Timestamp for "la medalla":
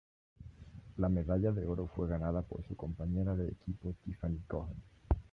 0.97-1.51